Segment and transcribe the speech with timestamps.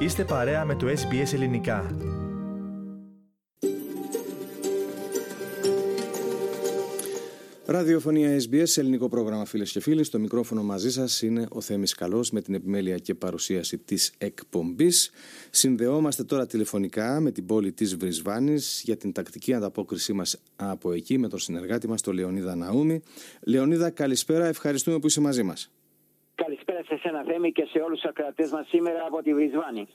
[0.00, 1.96] Είστε παρέα με το SBS Ελληνικά.
[7.66, 10.04] Ραδιοφωνία SBS, ελληνικό πρόγραμμα φίλες και φίλοι.
[10.04, 15.10] Στο μικρόφωνο μαζί σας είναι ο Θέμης Καλός με την επιμέλεια και παρουσίαση της εκπομπής.
[15.50, 21.18] Συνδεόμαστε τώρα τηλεφωνικά με την πόλη της Βρισβάνης για την τακτική ανταπόκρισή μας από εκεί
[21.18, 23.02] με τον συνεργάτη μας, τον Λεωνίδα Ναούμη.
[23.40, 24.46] Λεωνίδα, καλησπέρα.
[24.46, 25.70] Ευχαριστούμε που είσαι μαζί μας.
[26.80, 29.88] Καλησπέρα σε εσένα Θέμη και σε όλους τους ακρατές μας σήμερα από τη Βρισβάνη.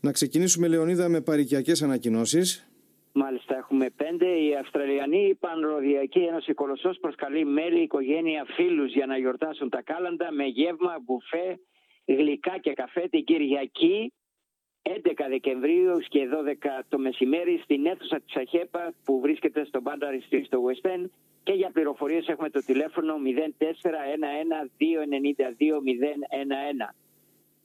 [0.00, 2.68] Να ξεκινήσουμε Λεωνίδα με παρικιακές ανακοινώσεις.
[3.12, 4.26] Μάλιστα, έχουμε πέντε.
[4.26, 10.44] Η Αυστραλιανή Πανροδιακή Ένωση Κολοσσός προσκαλεί μέλη, οικογένεια, φίλους για να γιορτάσουν τα κάλαντα με
[10.44, 11.58] γεύμα, μπουφέ,
[12.04, 14.12] γλυκά και καφέ την Κυριακή
[14.82, 20.58] 11 Δεκεμβρίου και 12 το μεσημέρι στην αίθουσα της ΑΧΕΠΑ που βρίσκεται στο Μπάνταρι στο
[20.66, 21.04] West End
[21.46, 23.22] και για πληροφορίες έχουμε το τηλέφωνο 0411-292-011.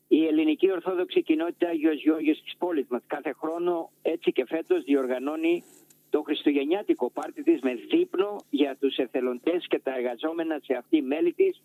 [0.08, 5.64] Η ελληνική Ορθόδοξη Κοινότητα Άγιος Γιώργος της πόλης μας κάθε χρόνο έτσι και φέτος διοργανώνει
[6.10, 11.34] το Χριστουγεννιάτικο πάρτι της με δείπνο για τους εθελοντές και τα εργαζόμενα σε αυτή μέλη
[11.34, 11.64] της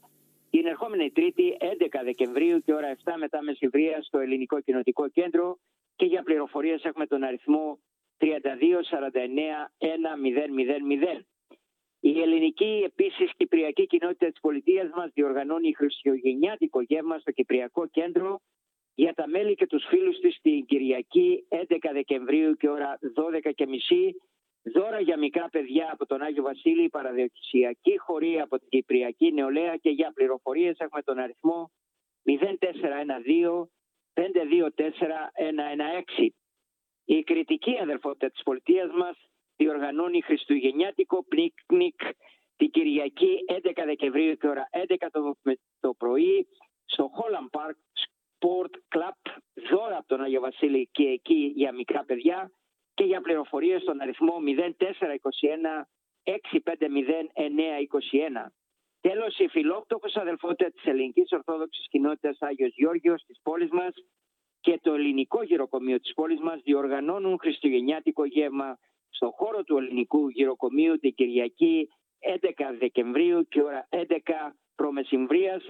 [0.50, 1.64] την ερχόμενη Τρίτη 11
[2.04, 5.58] Δεκεμβρίου και ώρα 7 μετά μεσημβρία στο Ελληνικό Κοινοτικό Κέντρο
[5.96, 7.78] και για πληροφορίες έχουμε τον αριθμό
[8.18, 8.26] 3249
[9.78, 11.26] 1000.
[12.16, 18.40] Η ελληνική επίσης κυπριακή κοινότητα της πολιτείας μας διοργανώνει χριστιογεννιάτικο γεύμα στο Κυπριακό Κέντρο
[18.94, 22.98] για τα μέλη και τους φίλους της την Κυριακή 11 Δεκεμβρίου και ώρα
[23.54, 23.66] 12.30
[24.62, 29.90] δώρα για μικρά παιδιά από τον Άγιο Βασίλη, παραδοσιακή χωρί από την Κυπριακή Νεολαία και
[29.90, 31.70] για πληροφορίες έχουμε τον αριθμό
[32.24, 32.34] 0412
[34.14, 34.22] 524
[36.18, 36.28] 116.
[37.04, 39.16] Η κριτική αδερφότητα της πολιτείας μας
[39.56, 42.00] διοργανώνει Χριστουγεννιάτικο πνίκνικ
[42.56, 45.36] την Κυριακή 11 Δεκεμβρίου και ώρα 11 το,
[45.80, 46.46] το πρωί
[46.84, 49.40] στο Holland Park Sport Club
[49.70, 52.50] δώρα από τον Άγιο Βασίλη και εκεί για μικρά παιδιά.
[52.94, 54.46] Και για πληροφορίες στον αριθμό 0421
[56.24, 56.32] 650
[59.00, 63.94] Τέλος, η φιλόκτοχος αδελφότητα της ελληνικής ορθόδοξης κοινότητας Άγιος Γιώργιος της πόλης μας
[64.60, 68.78] και το ελληνικό γυροκομείο της πόλης μας διοργανώνουν χριστουγεννιάτικο γεύμα
[69.16, 71.88] στο χώρο του ελληνικού γυροκομείου την Κυριακή
[72.40, 73.96] 11 Δεκεμβρίου και ώρα 11
[74.74, 75.66] προμεσημβρίας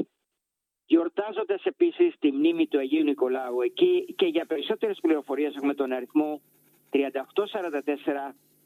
[0.86, 6.40] γιορτάζοντας επίσης τη μνήμη του Αγίου Νικολάου εκεί και για περισσότερες πληροφορίες έχουμε τον αριθμό
[6.90, 6.98] 3844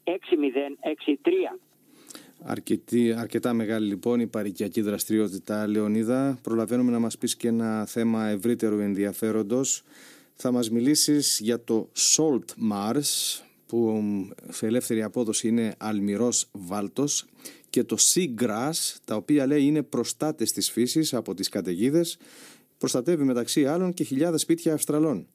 [0.03, 0.11] 6063.
[2.43, 6.39] Αρκετή, αρκετά μεγάλη λοιπόν η παρικιακή δραστηριότητα Λεωνίδα.
[6.43, 9.83] Προλαβαίνουμε να μας πεις και ένα θέμα ευρύτερου ενδιαφέροντος.
[10.35, 13.41] Θα μας μιλήσεις για το Salt Mars
[13.71, 14.01] που
[14.49, 17.25] σε ελεύθερη απόδοση είναι αλμυρός βάλτος
[17.69, 22.19] και το Seagrass τα οποία λέει είναι προστάτες της φύσης από τις καταιγίδες,
[22.77, 25.27] προστατεύει μεταξύ άλλων και χιλιάδες σπίτια Αυστραλών.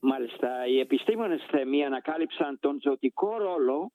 [0.00, 3.92] Μάλιστα, οι επιστήμονες θεμοί ανακάλυψαν τον ζωτικό ρόλο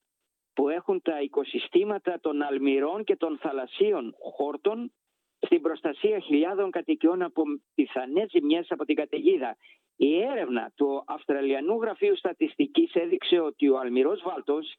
[0.53, 4.91] που έχουν τα οικοσυστήματα των αλμυρών και των θαλασσίων χόρτων
[5.39, 7.43] στην προστασία χιλιάδων κατοικιών από
[7.75, 9.57] πιθανέ ζημιές από την καταιγίδα.
[9.95, 14.75] Η έρευνα του Αυστραλιανού Γραφείου Στατιστικής έδειξε ότι ο αλμυρός βάλτος,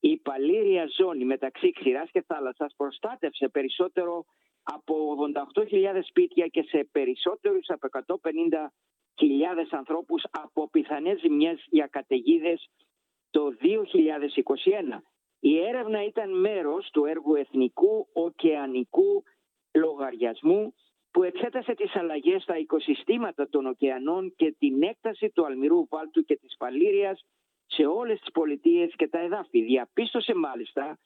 [0.00, 4.24] η παλήρια ζώνη μεταξύ ξηράς και θάλασσας προστάτευσε περισσότερο
[4.62, 5.16] από
[5.54, 7.88] 88.000 σπίτια και σε περισσότερους από
[8.32, 12.68] 150.000 ανθρώπους από πιθανές ζημιές για καταιγίδες
[13.30, 15.02] το 2021.
[15.40, 19.22] Η έρευνα ήταν μέρος του έργου Εθνικού Οκεανικού
[19.74, 20.74] Λογαριασμού
[21.10, 26.36] που εξέτασε τις αλλαγές στα οικοσυστήματα των ωκεανών και την έκταση του αλμυρού βάλτου και
[26.36, 27.24] της παλήριας
[27.66, 29.62] σε όλες τις πολιτείες και τα εδάφη.
[29.62, 30.98] Διαπίστωσε μάλιστα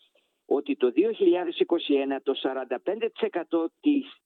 [0.46, 4.16] ότι το 2021 το 45% της,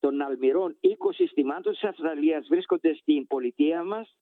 [0.00, 4.16] των αλμυρών οικοσυστημάτων της Αυστραλίας βρίσκονται στην πολιτεία μας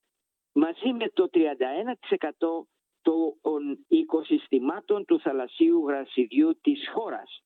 [0.52, 2.66] μαζί με το 31%
[3.02, 7.42] των οικοσυστημάτων του θαλασσίου γρασιδιού της χώρας.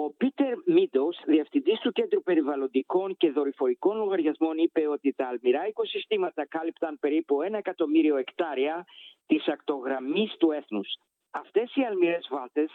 [0.00, 6.46] Ο Πίτερ Μίντος, διευθυντής του Κέντρου Περιβαλλοντικών και Δορυφορικών Λογαριασμών, είπε ότι τα αλμυρά οικοσυστήματα
[6.46, 8.84] κάλυπταν περίπου ένα εκατομμύριο εκτάρια
[9.26, 10.88] της ακτογραμμής του έθνους.
[11.30, 12.70] Αυτές οι αλμυρές βάτες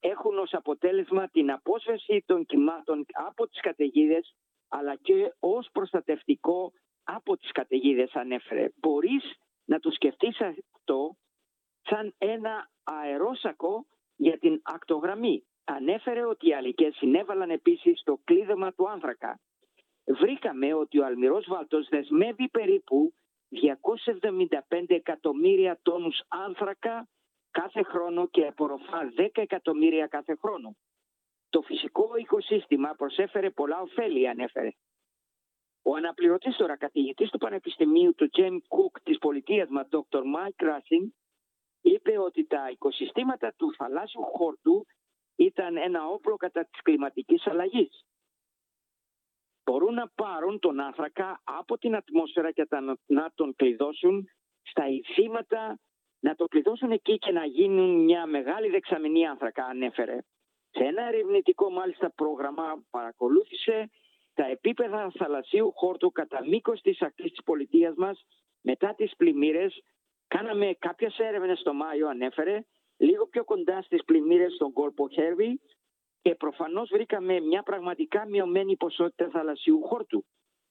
[0.00, 4.34] έχουν ως αποτέλεσμα την απόσβεση των κυμάτων από τις καταιγίδες,
[4.68, 6.72] αλλά και ως προστατευτικό
[7.04, 8.68] από τις καταιγίδες ανέφερε.
[8.76, 9.24] Μπορείς
[9.64, 11.16] να το σκεφτείς αυτό
[11.82, 13.86] σαν ένα αερόσακο
[14.16, 15.42] για την ακτογραμμή.
[15.70, 19.40] Ανέφερε ότι οι αλικές συνέβαλαν επίσης στο κλείδωμα του άνθρακα.
[20.04, 23.14] Βρήκαμε ότι ο αλμυρός βάλτος δεσμεύει περίπου
[24.70, 27.08] 275 εκατομμύρια τόνους άνθρακα
[27.50, 30.76] κάθε χρόνο και απορροφά 10 εκατομμύρια κάθε χρόνο.
[31.48, 34.70] Το φυσικό οικοσύστημα προσέφερε πολλά ωφέλη, ανέφερε.
[35.82, 40.18] Ο αναπληρωτής τώρα καθηγητής του Πανεπιστημίου του Τζέμ Κουκ της πολιτείας μας, Dr.
[40.18, 41.08] Mike Racing,
[41.80, 44.86] είπε ότι τα οικοσυστήματα του θαλάσσιου χόρτου
[45.38, 48.04] ήταν ένα όπλο κατά της κλιματικής αλλαγής.
[49.64, 52.66] Μπορούν να πάρουν τον άνθρακα από την ατμόσφαιρα και
[53.06, 54.28] να τον κλειδώσουν
[54.62, 55.78] στα ηθήματα,
[56.20, 60.18] να το κλειδώσουν εκεί και να γίνουν μια μεγάλη δεξαμενή άνθρακα, ανέφερε.
[60.70, 63.90] Σε ένα ερευνητικό μάλιστα πρόγραμμα παρακολούθησε
[64.34, 68.26] τα επίπεδα θαλασσίου χόρτου κατά μήκος της ακτής της πολιτείας μας
[68.60, 69.82] μετά τις πλημμύρες.
[70.28, 72.64] Κάναμε κάποιες έρευνες το Μάιο, ανέφερε,
[72.98, 75.60] λίγο πιο κοντά στις πλημμύρες στον κόλπο Χέρβι
[76.22, 80.24] και προφανώς βρήκαμε μια πραγματικά μειωμένη ποσότητα θαλασσίου χόρτου,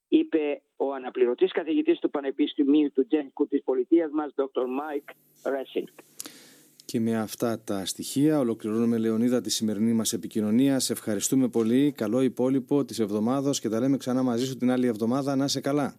[0.07, 4.61] είπε ο αναπληρωτής καθηγητής του Πανεπιστημίου του Τζένκου της πολιτείας μας, Dr.
[4.61, 5.11] Mike
[5.51, 5.87] Ressing.
[6.85, 10.79] Και με αυτά τα στοιχεία ολοκληρώνουμε Λεωνίδα τη σημερινή μας επικοινωνία.
[10.79, 11.91] Σε ευχαριστούμε πολύ.
[11.91, 15.35] Καλό υπόλοιπο της εβδομάδος και τα λέμε ξανά μαζί σου την άλλη εβδομάδα.
[15.35, 15.95] Να είσαι καλά.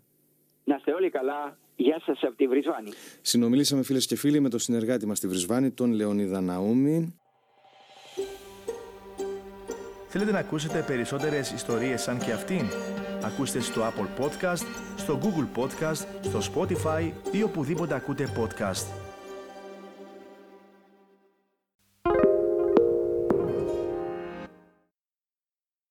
[0.64, 1.58] Να είστε όλοι καλά.
[1.80, 2.90] Γεια σας από τη Βρισβάνη.
[3.20, 7.14] Συνομιλήσαμε φίλες και φίλοι με τον συνεργάτη μας στη Βρισβάνη, τον Λεωνίδα Ναούμη.
[10.08, 12.66] Θέλετε να ακούσετε περισσότερες ιστορίες σαν και αυτήν;
[13.22, 14.64] Ακούστε στο Apple Podcast,
[14.96, 19.07] στο Google Podcast, στο Spotify ή οπουδήποτε ακούτε podcast.